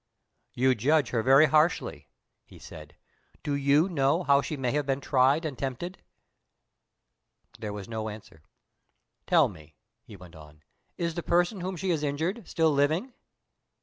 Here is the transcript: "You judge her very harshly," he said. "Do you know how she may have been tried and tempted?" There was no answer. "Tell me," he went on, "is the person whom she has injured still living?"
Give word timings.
"You 0.55 0.73
judge 0.73 1.09
her 1.11 1.21
very 1.21 1.45
harshly," 1.45 2.07
he 2.43 2.57
said. 2.57 2.95
"Do 3.43 3.53
you 3.53 3.87
know 3.87 4.23
how 4.23 4.41
she 4.41 4.57
may 4.57 4.71
have 4.71 4.87
been 4.87 4.99
tried 4.99 5.45
and 5.45 5.55
tempted?" 5.55 5.99
There 7.59 7.71
was 7.71 7.87
no 7.87 8.09
answer. 8.09 8.41
"Tell 9.27 9.47
me," 9.47 9.75
he 10.01 10.15
went 10.15 10.35
on, 10.35 10.63
"is 10.97 11.13
the 11.13 11.21
person 11.21 11.61
whom 11.61 11.75
she 11.77 11.91
has 11.91 12.01
injured 12.01 12.47
still 12.47 12.71
living?" 12.71 13.13